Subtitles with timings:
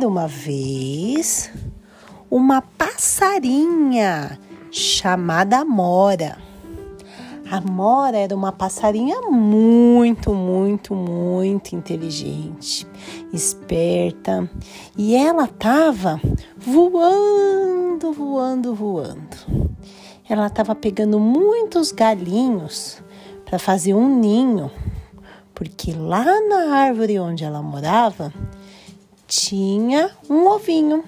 [0.00, 1.52] Era uma vez
[2.30, 4.38] uma passarinha
[4.70, 6.38] chamada Amora.
[7.50, 12.88] A Amora era uma passarinha muito, muito, muito inteligente,
[13.30, 14.50] esperta,
[14.96, 16.18] e ela estava
[16.56, 19.36] voando, voando, voando.
[20.26, 23.02] Ela estava pegando muitos galinhos
[23.44, 24.70] para fazer um ninho,
[25.54, 28.32] porque lá na árvore onde ela morava
[29.30, 31.04] tinha um ovinho.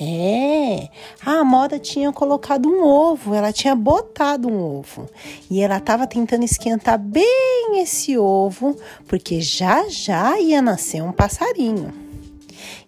[0.00, 0.88] É,
[1.24, 5.08] a Amora tinha colocado um ovo, ela tinha botado um ovo
[5.50, 8.76] e ela estava tentando esquentar bem esse ovo,
[9.06, 11.92] porque já já ia nascer um passarinho.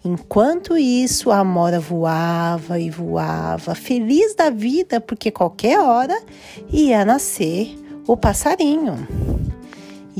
[0.04, 6.18] Enquanto isso, a Amora voava e voava, feliz da vida, porque qualquer hora
[6.70, 7.74] ia nascer
[8.06, 9.47] o passarinho.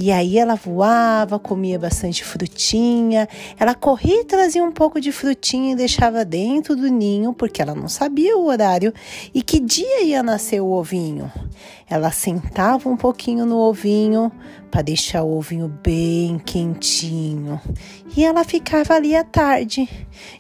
[0.00, 3.28] E aí ela voava, comia bastante frutinha.
[3.58, 7.74] Ela corria e trazia um pouco de frutinha e deixava dentro do ninho, porque ela
[7.74, 8.94] não sabia o horário
[9.34, 11.28] e que dia ia nascer o ovinho.
[11.90, 14.30] Ela sentava um pouquinho no ovinho
[14.70, 17.60] para deixar o ovinho bem quentinho.
[18.16, 19.88] E ela ficava ali à tarde.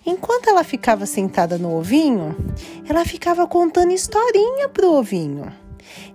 [0.06, 2.36] Enquanto ela ficava sentada no ovinho,
[2.88, 5.52] ela ficava contando historinha pro ovinho.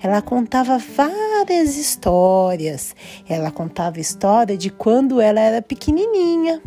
[0.01, 2.95] Ela contava várias histórias.
[3.27, 6.61] Ela contava história de quando ela era pequenininha,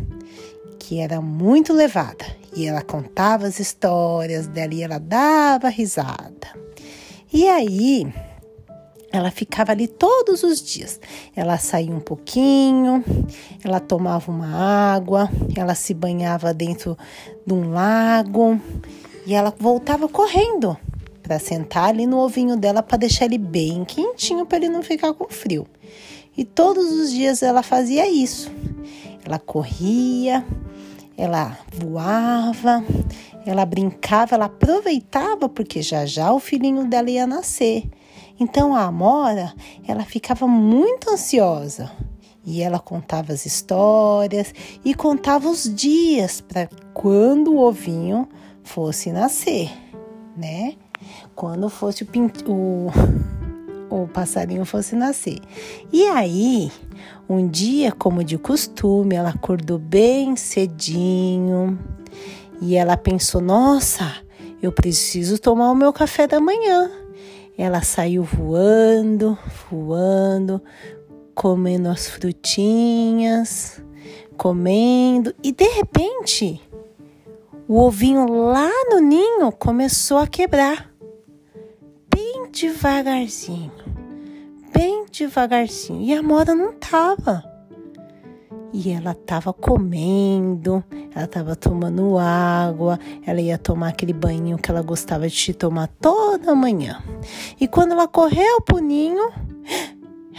[0.79, 2.25] que era muito levada.
[2.55, 6.47] E ela contava as histórias dela e ela dava risada.
[7.31, 8.11] E aí,
[9.11, 10.99] ela ficava ali todos os dias.
[11.35, 13.03] Ela saía um pouquinho,
[13.63, 16.97] ela tomava uma água, ela se banhava dentro
[17.45, 18.59] de um lago
[19.25, 20.77] e ela voltava correndo
[21.27, 25.13] para sentar ali no ovinho dela para deixar ele bem quentinho para ele não ficar
[25.13, 25.67] com frio.
[26.37, 28.49] E todos os dias ela fazia isso.
[29.25, 30.45] Ela corria,
[31.17, 32.81] ela voava,
[33.45, 37.83] ela brincava, ela aproveitava porque já já o filhinho dela ia nascer.
[38.39, 39.53] Então a Amora,
[39.85, 41.91] ela ficava muito ansiosa.
[42.45, 44.53] E ela contava as histórias
[44.85, 48.29] e contava os dias para quando o ovinho
[48.63, 49.69] fosse nascer,
[50.37, 50.75] né?
[51.35, 52.91] Quando fosse o, o,
[54.03, 55.39] o passarinho fosse nascer.
[55.91, 56.71] E aí,
[57.29, 61.77] um dia, como de costume, ela acordou bem cedinho
[62.61, 64.15] e ela pensou: nossa,
[64.61, 66.89] eu preciso tomar o meu café da manhã.
[67.57, 69.37] Ela saiu voando,
[69.69, 70.61] voando,
[71.33, 73.81] comendo as frutinhas,
[74.37, 76.61] comendo, e de repente,
[77.67, 80.96] o ovinho lá no ninho começou a quebrar
[82.59, 83.71] devagarzinho,
[84.73, 86.01] bem devagarzinho.
[86.01, 87.43] E a moda não tava.
[88.73, 90.83] E ela tava comendo,
[91.15, 96.53] ela tava tomando água, ela ia tomar aquele banho que ela gostava de tomar toda
[96.55, 97.01] manhã.
[97.59, 99.31] E quando ela correu pro ninho,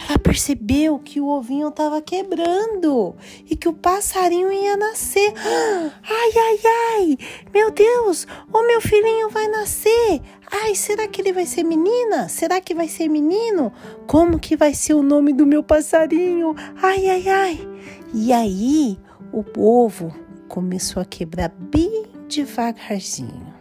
[0.07, 3.15] ela percebeu que o ovinho estava quebrando
[3.49, 5.33] e que o passarinho ia nascer.
[6.11, 7.17] Ai, ai, ai!
[7.53, 8.25] Meu Deus!
[8.51, 10.21] O meu filhinho vai nascer!
[10.51, 12.29] Ai, será que ele vai ser menina?
[12.29, 13.71] Será que vai ser menino?
[14.07, 16.55] Como que vai ser o nome do meu passarinho?
[16.81, 17.67] Ai, ai, ai!
[18.13, 18.97] E aí
[19.31, 20.15] o ovo
[20.47, 23.53] começou a quebrar bem devagarzinho.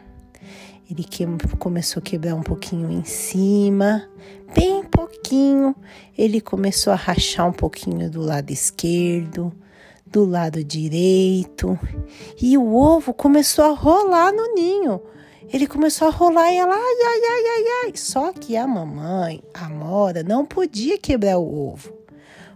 [0.90, 1.26] Ele que,
[1.58, 4.08] começou a quebrar um pouquinho em cima,
[4.54, 5.07] bem pouquinho.
[6.16, 9.52] Ele começou a rachar um pouquinho do lado esquerdo,
[10.06, 11.78] do lado direito,
[12.40, 15.00] e o ovo começou a rolar no ninho.
[15.52, 17.92] Ele começou a rolar e ela, ai, ai, ai, ai, ai.
[17.94, 21.92] Só que a mamãe, a Mora, não podia quebrar o ovo,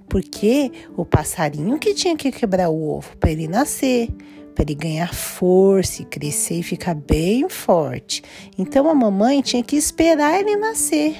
[0.08, 4.08] porque o passarinho que tinha que quebrar o ovo para ele nascer
[4.54, 8.22] para ele ganhar força e crescer e ficar bem forte.
[8.58, 11.16] Então a mamãe tinha que esperar ele nascer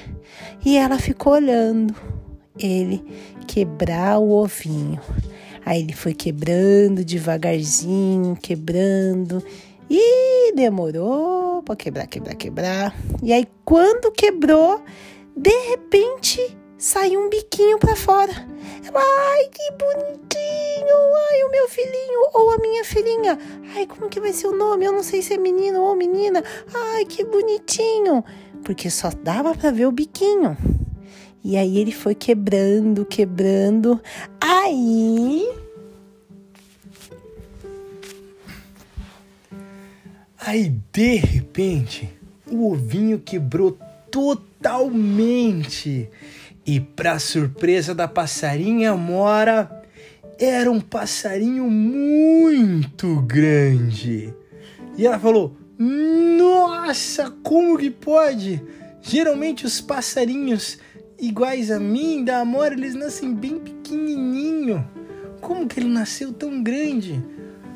[0.65, 1.95] e ela ficou olhando
[2.59, 3.03] ele
[3.47, 4.99] quebrar o ovinho.
[5.65, 9.43] Aí ele foi quebrando devagarzinho, quebrando
[9.89, 12.95] e demorou para quebrar, quebrar, quebrar.
[13.21, 14.81] E aí quando quebrou,
[15.35, 16.39] de repente
[16.77, 18.52] saiu um biquinho para fora.
[18.91, 20.97] Ai, que bonitinho!
[21.29, 23.39] Ai, o meu filhinho ou a minha filhinha.
[23.75, 24.85] Ai, como que vai ser o nome?
[24.85, 26.43] Eu não sei se é menino ou menina.
[26.73, 28.23] Ai, que bonitinho!
[28.63, 30.57] Porque só dava para ver o biquinho.
[31.43, 34.01] E aí ele foi quebrando, quebrando.
[34.39, 35.49] Aí.
[40.39, 42.09] Aí, de repente,
[42.49, 43.77] o ovinho quebrou
[44.11, 46.09] totalmente.
[46.65, 49.83] E para surpresa da passarinha Mora,
[50.39, 54.33] era um passarinho muito grande.
[54.97, 58.61] E ela falou: Nossa, como que pode?
[59.01, 60.77] Geralmente os passarinhos
[61.19, 64.87] iguais a mim, da Amora, eles nascem bem pequenininho.
[65.41, 67.21] Como que ele nasceu tão grande?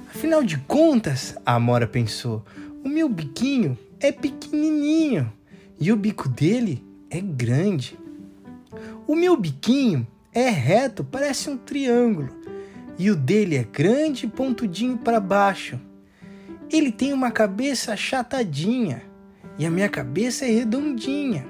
[0.10, 2.46] Afinal de contas, a Amora pensou,
[2.84, 5.32] o meu biquinho é pequenininho
[5.80, 7.98] e o bico dele é grande.
[9.08, 12.30] O meu biquinho é reto, parece um triângulo,
[12.98, 15.80] e o dele é grande e pontudinho para baixo.
[16.70, 19.02] Ele tem uma cabeça achatadinha
[19.58, 21.46] e a minha cabeça é redondinha.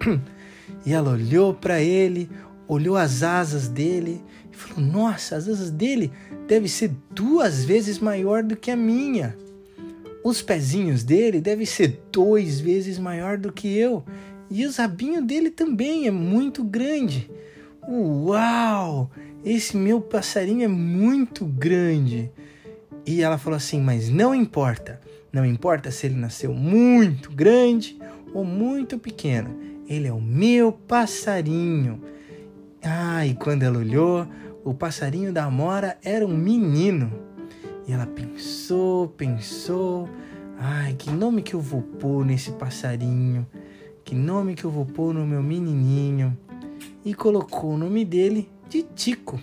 [0.86, 2.30] E ela olhou para ele,
[2.66, 6.10] olhou as asas dele e falou: Nossa, as asas dele
[6.46, 9.36] devem ser duas vezes maior do que a minha.
[10.24, 14.02] Os pezinhos dele devem ser dois vezes maior do que eu.
[14.50, 17.30] E o rabinho dele também é muito grande.
[17.88, 19.10] Uau!
[19.44, 22.30] Esse meu passarinho é muito grande.
[23.06, 25.00] E ela falou assim: Mas não importa.
[25.32, 27.96] Não importa se ele nasceu muito grande
[28.34, 32.00] ou muito pequeno ele é o meu passarinho.
[32.80, 34.24] Ah, e quando ela olhou,
[34.64, 37.12] o passarinho da Amora era um menino.
[37.88, 40.08] E ela pensou, pensou.
[40.56, 43.44] Ai, que nome que eu vou pôr nesse passarinho?
[44.10, 46.36] Que nome que eu vou pôr no meu menininho?
[47.04, 49.40] E colocou o nome dele de Tico.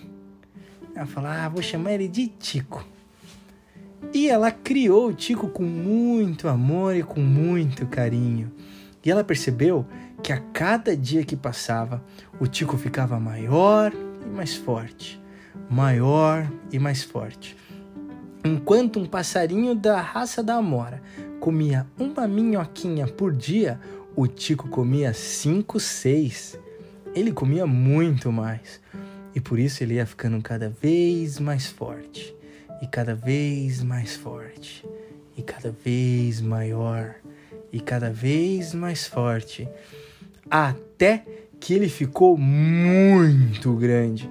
[0.94, 2.86] Ela falou: Ah, vou chamar ele de Tico.
[4.12, 8.52] E ela criou o Tico com muito amor e com muito carinho.
[9.02, 9.86] E ela percebeu
[10.22, 12.04] que a cada dia que passava,
[12.38, 15.18] o Tico ficava maior e mais forte,
[15.70, 17.56] maior e mais forte.
[18.44, 21.02] Enquanto um passarinho da raça da Amora
[21.40, 23.80] comia uma minhoquinha por dia,
[24.20, 26.58] o Tico comia cinco, seis.
[27.14, 28.80] Ele comia muito mais.
[29.32, 32.34] E por isso ele ia ficando cada vez mais forte,
[32.82, 34.84] e cada vez mais forte,
[35.36, 37.14] e cada vez maior,
[37.72, 39.68] e cada vez mais forte
[40.50, 41.24] até
[41.60, 44.28] que ele ficou muito grande,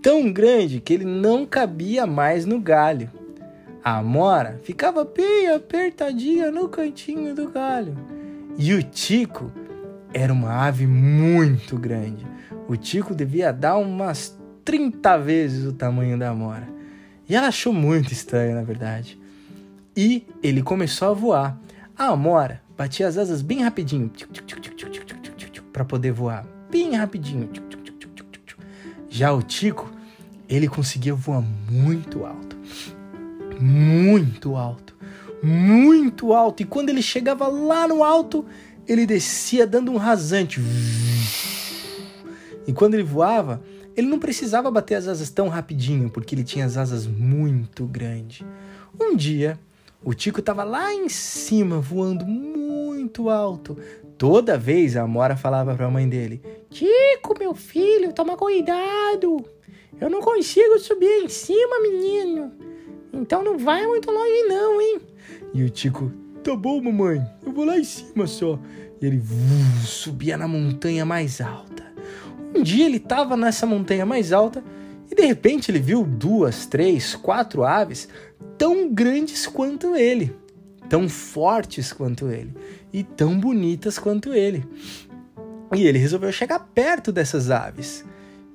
[0.00, 3.10] tão grande que ele não cabia mais no galho.
[3.84, 8.15] A Amora ficava bem apertadinha no cantinho do galho.
[8.58, 9.52] E o Tico
[10.12, 12.26] era uma ave muito grande.
[12.66, 16.68] O Tico devia dar umas 30 vezes o tamanho da Amora.
[17.28, 19.18] E ela achou muito estranho, na verdade.
[19.96, 21.58] E ele começou a voar.
[21.96, 24.10] A Amora batia as asas bem rapidinho
[25.72, 27.48] para poder voar bem rapidinho.
[29.08, 29.90] Já o Tico,
[30.48, 32.56] ele conseguia voar muito alto.
[33.60, 34.95] Muito alto.
[35.46, 36.62] Muito alto.
[36.62, 38.44] E quando ele chegava lá no alto,
[38.86, 40.60] ele descia dando um rasante.
[42.66, 43.62] E quando ele voava,
[43.96, 48.44] ele não precisava bater as asas tão rapidinho, porque ele tinha as asas muito grandes.
[49.00, 49.58] Um dia,
[50.02, 53.76] o Tico estava lá em cima, voando muito alto,
[54.18, 56.40] Toda vez a Amora falava para a mãe dele:
[56.70, 59.44] Tico, meu filho, toma cuidado.
[60.00, 62.52] Eu não consigo subir em cima, menino.
[63.12, 65.00] Então não vai muito longe, não, hein?
[65.56, 66.12] E o Tico:
[66.44, 68.58] Tá bom, mamãe, eu vou lá em cima só.
[69.00, 69.22] E ele
[69.84, 71.84] subia na montanha mais alta.
[72.54, 74.62] Um dia ele estava nessa montanha mais alta
[75.10, 78.08] e de repente ele viu duas, três, quatro aves
[78.56, 80.34] tão grandes quanto ele
[80.88, 82.52] tão fortes quanto ele
[82.92, 84.64] e tão bonitas quanto ele.
[85.74, 88.04] E ele resolveu chegar perto dessas aves.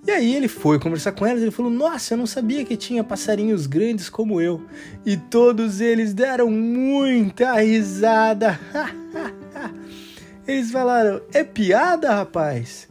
[0.05, 2.75] E aí ele foi conversar com elas e ele falou: Nossa, eu não sabia que
[2.75, 4.61] tinha passarinhos grandes como eu.
[5.05, 8.59] E todos eles deram muita risada.
[10.47, 12.89] eles falaram: É piada, rapaz?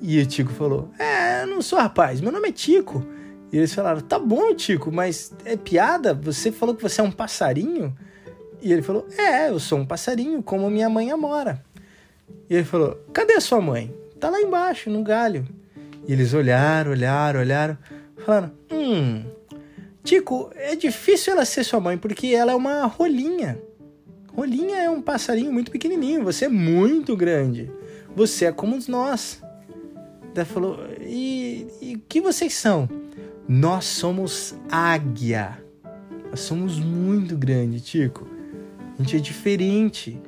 [0.00, 3.04] E o Tico falou: É, eu não sou rapaz, meu nome é Tico.
[3.52, 6.14] E eles falaram: Tá bom, Tico, mas é piada?
[6.14, 7.92] Você falou que você é um passarinho?
[8.62, 11.64] E ele falou: É, eu sou um passarinho, como minha mãe Amora.
[12.48, 13.92] E ele falou: Cadê a sua mãe?
[14.20, 15.44] Tá lá embaixo, no galho.
[16.06, 17.78] E eles olharam, olharam, olharam,
[18.24, 19.24] falaram: Hum,
[20.02, 23.58] Tico, é difícil ela ser sua mãe porque ela é uma rolinha.
[24.34, 27.70] Rolinha é um passarinho muito pequenininho, você é muito grande.
[28.16, 29.42] Você é como nós.
[30.34, 32.88] Daí falou: E o que vocês são?
[33.48, 35.58] Nós somos águia.
[36.30, 38.34] Nós somos muito grandes, Tico
[38.98, 40.20] a gente é diferente.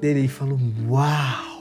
[0.00, 1.53] Ele falou, uau!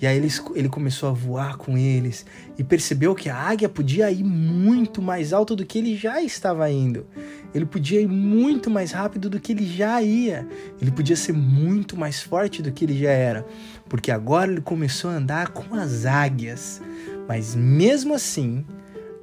[0.00, 2.26] E aí ele, ele começou a voar com eles
[2.58, 6.70] e percebeu que a águia podia ir muito mais alto do que ele já estava
[6.70, 7.06] indo.
[7.54, 10.46] Ele podia ir muito mais rápido do que ele já ia.
[10.80, 13.46] Ele podia ser muito mais forte do que ele já era.
[13.88, 16.82] Porque agora ele começou a andar com as águias.
[17.26, 18.66] Mas mesmo assim,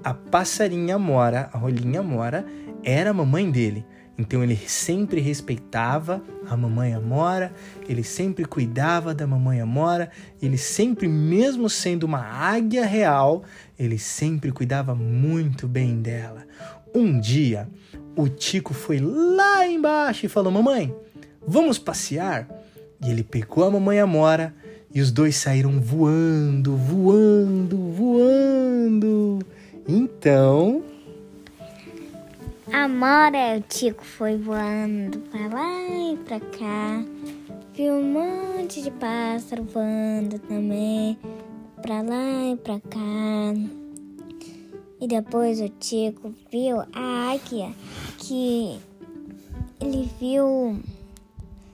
[0.03, 2.45] a passarinha Mora, a rolinha Mora,
[2.83, 3.85] era a mamãe dele.
[4.17, 7.51] Então ele sempre respeitava a mamãe Amora,
[7.89, 13.43] ele sempre cuidava da mamãe Amora, ele sempre, mesmo sendo uma águia real,
[13.77, 16.45] ele sempre cuidava muito bem dela.
[16.93, 17.67] Um dia,
[18.15, 20.93] o Tico foi lá embaixo e falou: Mamãe,
[21.45, 22.47] vamos passear?
[23.03, 24.53] E ele pegou a mamãe Amora
[24.93, 29.39] e os dois saíram voando, voando, voando.
[29.87, 30.83] Então,
[32.73, 37.05] a Mora e o Tico foi voando pra lá e pra cá.
[37.75, 41.15] Viu um monte de pássaro voando também
[41.83, 43.53] pra lá e pra cá.
[44.99, 47.71] E depois o Tico viu a águia
[48.17, 48.79] que
[49.79, 50.79] ele viu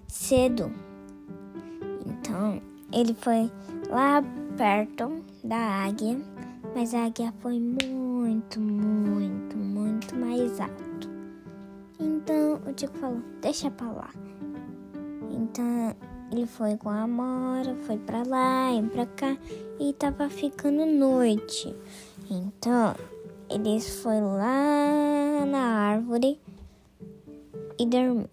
[0.06, 0.70] cedo.
[2.06, 3.50] Então ele foi
[3.90, 4.22] lá
[4.58, 6.20] perto da águia,
[6.76, 10.89] mas a águia foi muito, muito, muito mais alta.
[12.00, 14.10] Então o Tico falou: Deixa pra lá.
[15.30, 15.96] Então
[16.32, 19.38] ele foi com a Amora, foi pra lá e pra cá
[19.80, 21.76] e tava ficando noite.
[22.30, 22.96] Então
[23.50, 26.40] eles foram lá na árvore
[27.80, 28.30] e dormiu.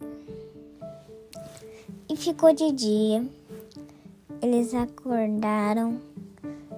[2.08, 3.26] E ficou de dia.
[4.42, 5.98] Eles acordaram.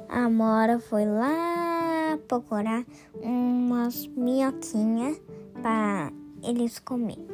[0.09, 2.87] A Amora foi lá procurar
[3.21, 5.21] umas minhoquinhas
[5.61, 7.27] para eles comiam.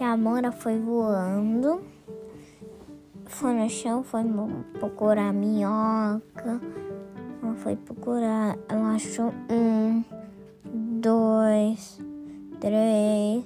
[0.00, 1.82] E a Mora foi voando,
[3.26, 4.22] foi no chão, foi
[4.78, 6.60] procurar minhoca,
[7.42, 10.04] ela foi procurar, ela achou um,
[11.00, 12.00] dois,
[12.60, 13.44] três,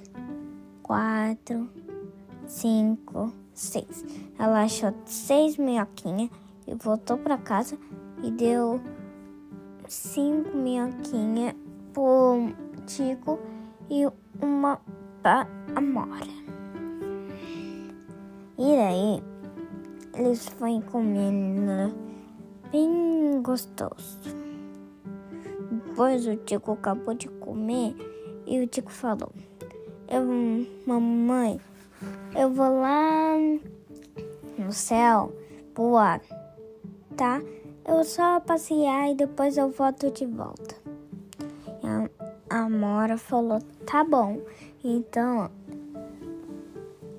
[0.83, 1.67] quatro,
[2.45, 4.05] cinco, seis.
[4.37, 6.29] Ela achou seis minhoquinhas
[6.67, 7.77] e voltou para casa
[8.23, 8.79] e deu
[9.87, 11.55] cinco minhoquinhas
[11.93, 12.53] pro
[12.85, 13.39] Tico
[13.93, 14.81] e uma
[15.75, 16.25] amora.
[18.57, 19.23] E daí
[20.15, 21.95] eles foram comendo
[22.71, 24.19] bem gostoso.
[25.85, 27.95] Depois o Tico acabou de comer
[28.47, 29.31] e o Tico falou:
[30.07, 30.25] Eu,
[30.87, 31.61] mamãe,
[32.35, 33.35] eu vou lá
[34.57, 35.31] no céu
[35.75, 36.19] voar,
[37.15, 37.39] tá?
[37.87, 40.82] Eu só passear e depois eu volto de volta.
[42.73, 44.41] Mora falou: tá bom.
[44.83, 45.51] Então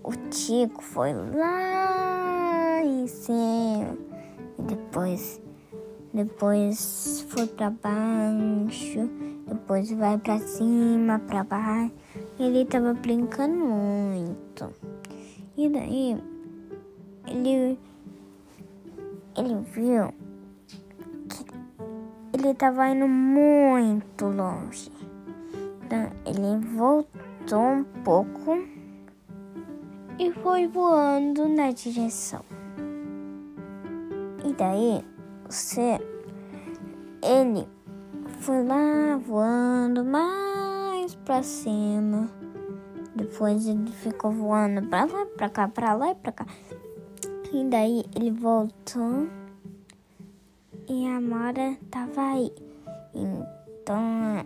[0.02, 3.96] o Tico foi lá em cima
[4.58, 5.40] e depois
[6.12, 9.08] depois foi para baixo,
[9.46, 11.94] depois vai para cima, para baixo.
[12.38, 14.73] Ele tava brincando muito.
[15.56, 16.20] E daí
[17.28, 17.78] ele
[19.37, 20.12] ele viu
[21.28, 21.44] que
[22.32, 24.93] ele tava indo muito longe.
[26.26, 28.58] Ele voltou um pouco
[30.18, 32.44] e foi voando na direção.
[34.44, 35.04] E daí,
[35.48, 35.98] você,
[37.22, 37.66] ele
[38.40, 42.28] foi lá voando mais pra cima.
[43.16, 46.46] Depois ele ficou voando pra lá, pra cá, pra lá e pra cá.
[47.52, 49.28] E daí ele voltou
[50.88, 52.52] e a Mora tava aí.
[53.14, 54.42] Então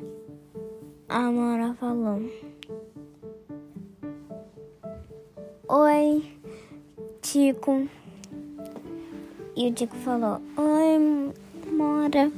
[1.08, 2.20] a Mora falou:
[5.68, 6.22] Oi,
[7.22, 7.88] Tico.
[9.56, 11.32] E o Tico falou: Oi,
[11.72, 12.30] Mora.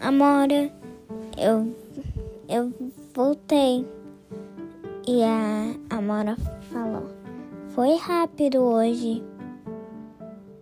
[0.00, 0.72] Amora,
[1.38, 1.76] eu,
[2.48, 2.72] eu
[3.14, 3.86] voltei.
[5.06, 6.36] E a Amora
[6.72, 7.08] falou:
[7.68, 9.22] Foi rápido hoje.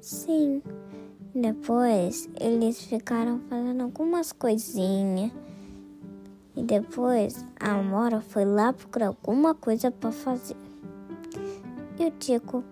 [0.01, 0.63] Sim.
[1.35, 5.31] Depois eles ficaram fazendo algumas coisinhas.
[6.59, 10.57] E depois a Amora foi lá procurar alguma coisa para fazer.
[11.97, 12.65] E o Tico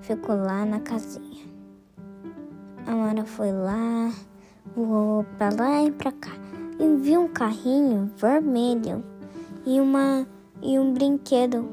[0.00, 1.44] ficou lá na casinha.
[2.86, 4.10] A Amora foi lá,
[4.74, 6.30] voou para lá e para cá.
[6.80, 9.04] E viu um carrinho vermelho
[9.66, 10.26] e uma
[10.62, 11.68] e um brinquedo,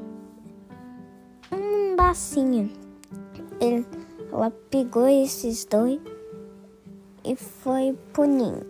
[1.50, 2.70] um bacinho.
[3.58, 3.86] Ele,
[4.30, 5.98] ela pegou esses dois
[7.24, 8.60] e foi pro ninho.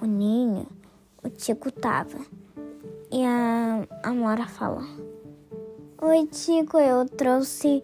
[0.00, 0.75] O ninho
[1.26, 2.18] o Tico tava.
[3.10, 4.84] E a Amora falou:
[6.00, 7.82] Oi, Tico, eu trouxe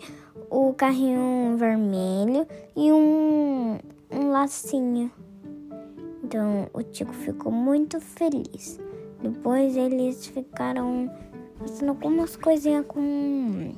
[0.49, 2.47] o carrinho vermelho
[2.77, 3.79] e um,
[4.11, 5.11] um lacinho.
[6.23, 8.79] Então o Tico ficou muito feliz.
[9.21, 11.11] Depois eles ficaram
[11.59, 13.73] fazendo algumas coisinhas com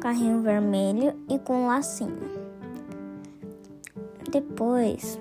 [0.00, 2.38] carrinho vermelho e com lacinho.
[4.30, 5.18] Depois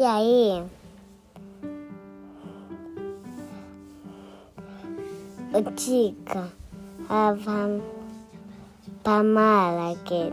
[0.00, 0.64] E aí,
[5.52, 6.40] o Tico
[7.06, 7.82] tava
[9.02, 10.32] pra mala que,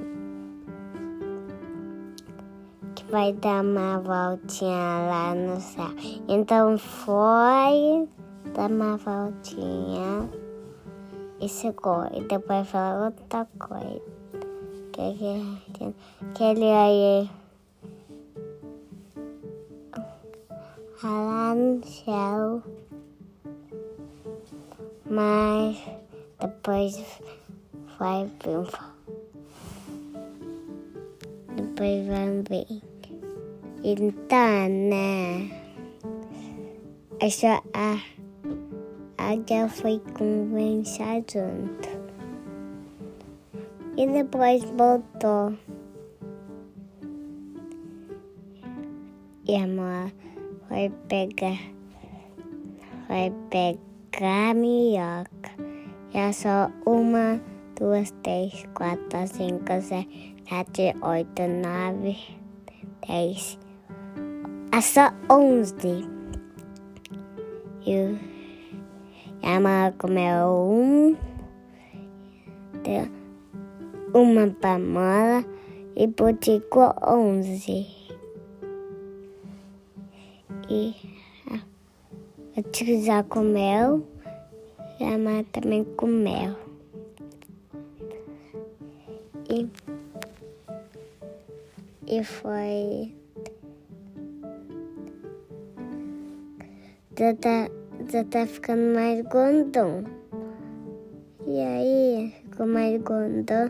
[2.96, 5.92] que vai dar uma voltinha lá no céu.
[6.30, 8.08] Então foi
[8.56, 10.30] dar uma voltinha
[11.42, 12.08] e secou.
[12.14, 14.02] E depois falou outra coisa.
[14.94, 15.14] Que,
[15.74, 15.94] que,
[16.36, 17.30] que ele aí
[21.04, 22.64] lá no céu.
[25.10, 25.78] Mas
[26.40, 27.22] depois
[28.00, 28.68] vai vir.
[31.56, 32.82] Depois vai vir.
[33.84, 35.50] Então, né?
[37.20, 38.02] Essa a
[39.18, 42.08] águia foi conversar junto.
[43.96, 45.58] E depois voltou.
[49.48, 50.12] E a mãe
[50.70, 51.60] vai pegar.
[53.08, 55.52] Vai pegar minhoca.
[56.14, 57.42] E é só uma,
[57.80, 60.08] duas, três, quatro, cinco, seis,
[60.48, 62.18] sete, oito, nove,
[63.08, 63.60] dez.
[64.72, 66.08] É só onze.
[67.86, 68.18] E
[69.44, 71.16] a mãe comeu um,
[74.14, 75.46] uma pamola
[75.96, 77.97] e boticou onze.
[80.70, 80.94] E
[82.58, 84.06] a tia já comeu
[85.00, 86.56] e a mãe também comeu.
[89.50, 89.70] E,
[92.08, 93.16] e foi.
[97.18, 97.70] Já tá,
[98.12, 100.04] já tá ficando mais gondom.
[101.48, 103.70] E aí, ficou mais gondom,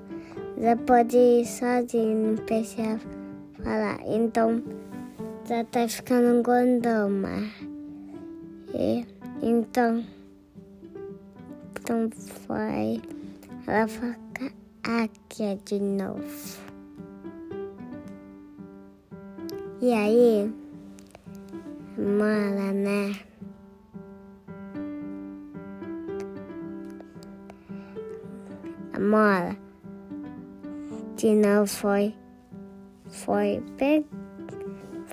[0.60, 3.00] já pode ir sozinho, não precisa
[3.64, 4.00] falar.
[4.08, 4.64] Então,
[5.48, 7.52] já tá ficando gondom, mas.
[8.74, 9.06] E,
[9.42, 10.04] então,
[11.80, 12.10] então
[12.46, 13.02] foi.
[13.66, 14.52] Ela fica
[14.84, 16.22] aqui de novo.
[19.82, 20.54] E aí,
[21.98, 23.14] mala, né?
[29.00, 29.68] Mola
[31.18, 32.14] de novo foi,
[33.10, 34.06] foi, pe,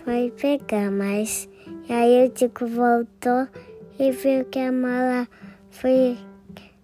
[0.04, 1.48] foi pegar, mas
[1.88, 3.48] e aí o Tico voltou
[3.98, 5.26] e viu que a mala
[5.70, 6.18] foi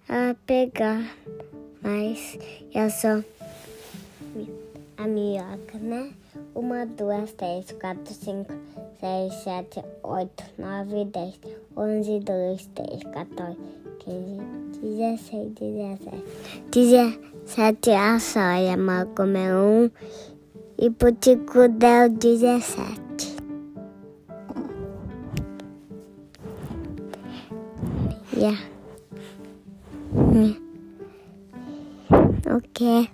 [0.08, 1.02] a pegar,
[1.82, 2.38] mas
[2.74, 3.22] eu só
[4.96, 6.10] a minhoca, né?
[6.54, 8.54] Uma, duas, três, quatro, cinco,
[9.00, 11.38] seis, sete, oito, nove, dez,
[11.76, 13.58] onze, dois, três, quatorze,
[13.98, 14.40] quinze,
[14.80, 16.24] dezesseis, dezessete,
[16.70, 19.90] dezessete a sóia, mal comeu um
[20.78, 23.09] e pro Tico deu dezessete.
[28.40, 28.56] Yeah.
[32.48, 33.10] Ok.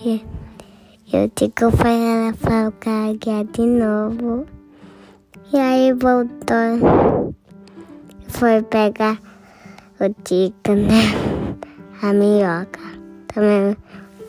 [0.00, 0.24] E
[1.12, 3.12] eu digo para ela falcar
[3.52, 4.46] de novo.
[5.52, 7.34] E aí voltou.
[8.28, 9.20] Foi pegar
[10.00, 11.12] o tico, né?
[12.00, 12.80] A minhoca.
[13.28, 13.76] Também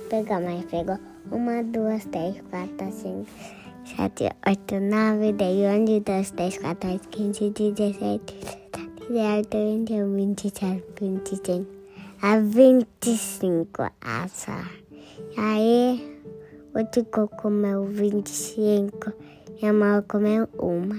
[0.09, 0.65] pegar mais.
[0.65, 0.99] Pegou
[1.31, 3.25] uma, duas, três, quatro, cinco,
[3.86, 8.36] sete, oito, nove, dez, onze, doze, três, quatorze, quinze, dezessete,
[9.00, 11.72] dezoito, vinte e um, vinte e sete, vinte e cinco.
[12.22, 14.65] A vinte e cinco assa.
[15.38, 16.22] Aí
[16.74, 19.13] o Tico comeu vinte e cinco
[19.62, 20.98] a Mal comeu uma.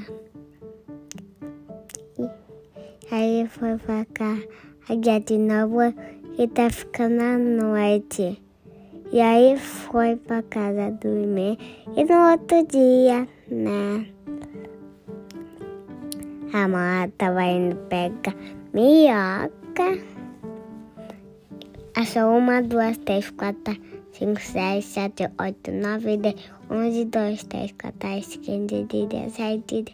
[2.19, 2.29] E
[3.15, 4.39] aí foi pra cá
[4.89, 5.81] a dia de novo
[6.39, 8.43] e tá ficando a noite.
[9.15, 11.57] E aí foi pra casa dormir.
[11.97, 14.09] E no outro dia, né?
[16.53, 18.35] A mãe tava indo pegar
[18.73, 20.03] minhoca.
[21.95, 23.77] Achou uma, duas, três, quatro,
[24.11, 26.35] cinco, seis, sete, oito, nove, dez,
[26.69, 29.85] onze, dois, três, quatorze, quinze, dezessete,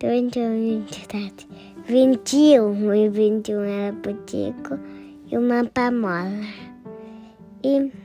[0.00, 1.48] vinte e um, vinte e sete,
[1.86, 2.92] vinte e um.
[2.92, 4.80] E vinte e um era pro Tico
[5.30, 6.44] e uma pamola.
[7.62, 8.01] E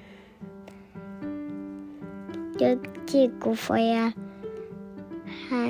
[2.66, 4.14] o Tico foi a,
[5.52, 5.64] a,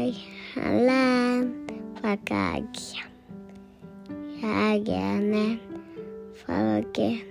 [0.55, 1.43] a lá
[1.99, 3.03] pra a águia.
[4.43, 5.59] A águia, né?
[6.33, 7.25] Falou que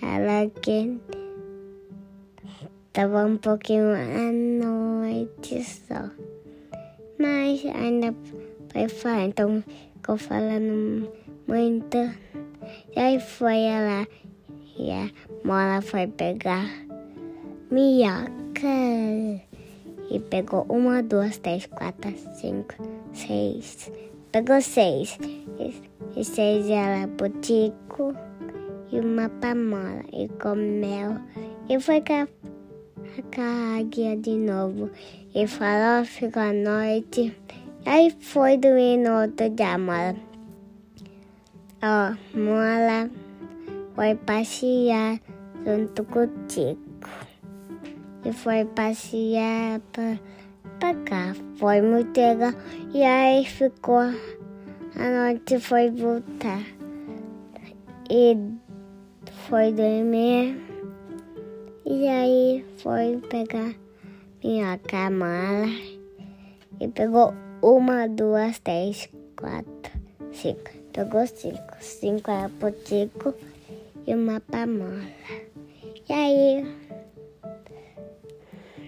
[0.00, 1.00] ela que
[2.92, 6.10] tava um pouquinho à noite só.
[7.18, 8.14] Mas ainda
[8.72, 9.64] foi falar, então
[9.96, 11.10] ficou falando
[11.48, 11.98] muito.
[12.94, 14.06] E aí foi ela
[14.78, 15.10] e a
[15.44, 16.87] mola foi pegar
[17.70, 19.42] minhoca.
[20.10, 22.74] E pegou uma, duas, três, quatro, cinco,
[23.12, 23.92] seis.
[24.32, 25.18] Pegou seis.
[25.58, 25.74] E,
[26.16, 28.14] e seis ela botico
[28.90, 30.02] e uma pamola.
[30.12, 31.18] E comeu.
[31.68, 32.26] E foi com a,
[33.34, 34.90] com a águia de novo.
[35.34, 37.36] E falou, ficou a noite.
[37.84, 40.16] Aí foi dormir no outro dia, mola.
[41.82, 43.10] Ó, mola
[43.94, 45.20] foi passear
[45.64, 46.87] junto com o Tico.
[48.24, 50.18] E foi passear pra,
[50.78, 51.34] pra cá.
[51.56, 52.52] Foi muito legal.
[52.92, 54.12] E aí ficou.
[54.96, 56.62] A noite foi voltar.
[58.10, 58.36] E
[59.48, 60.60] foi dormir.
[61.86, 63.74] E aí foi pegar
[64.42, 65.66] minha camala.
[66.80, 69.92] E pegou uma, duas, três, quatro,
[70.32, 70.70] cinco.
[70.92, 71.76] Pegou cinco.
[71.80, 73.34] Cinco era pro Tico
[74.06, 75.02] e uma pamola.
[76.08, 76.66] E aí,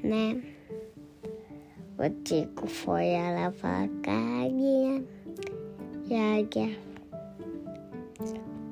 [0.03, 0.43] né?
[1.99, 5.05] O Tico foi a lavar a águia
[6.09, 6.79] e a águia,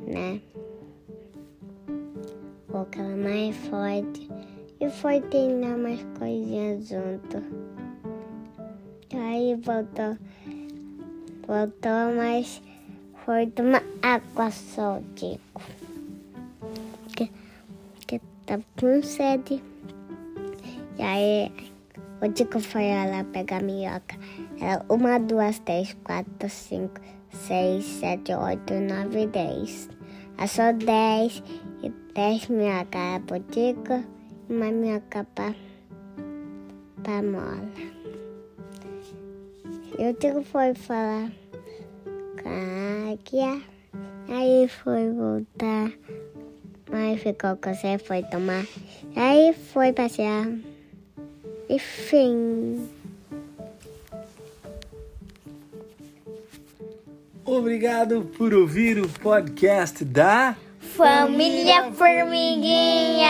[0.06, 0.40] né?
[2.66, 4.28] Ficou ela mais forte
[4.80, 7.42] e foi treinar umas coisinhas junto.
[9.14, 10.16] Aí voltou,
[11.46, 12.62] voltou, mas
[13.24, 15.62] foi tomar água só, Tico.
[17.14, 17.30] Que,
[18.06, 19.62] que tava com sede.
[20.98, 21.52] E aí
[22.20, 24.16] o Tico foi lá pegar a minhoca.
[24.60, 29.88] Era uma, duas, três, quatro, cinco, seis, sete, oito, nove, dez.
[30.36, 31.42] Achou dez
[31.82, 34.04] e dez minhocas era pro Tico
[34.48, 35.54] e uma minhoca pra,
[37.04, 37.70] pra mola.
[39.98, 41.30] E o Tico foi falar
[42.42, 43.62] com a águia.
[44.28, 45.92] Aí foi voltar.
[46.92, 48.64] Aí ficou com você, foi tomar.
[49.16, 50.46] Aí foi passear.
[51.68, 52.88] E fim.
[57.44, 63.28] Obrigado por ouvir o podcast da Família Formiguinha!